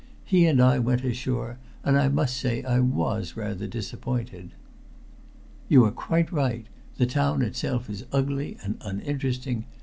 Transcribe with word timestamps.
He 0.25 0.47
and 0.47 0.59
I 0.59 0.79
went 0.79 1.05
ashore, 1.05 1.59
and 1.83 1.95
I 1.95 2.07
must 2.09 2.35
say 2.35 2.63
I 2.63 2.79
was 2.79 3.37
rather 3.37 3.67
disappointed." 3.67 4.49
"You 5.69 5.85
are 5.85 5.91
quite 5.91 6.31
right. 6.31 6.65
The 6.97 7.05
town 7.05 7.43
itself 7.43 7.87
is 7.87 8.07
ugly 8.11 8.57
and 8.63 8.77
uninteresting. 8.81 9.65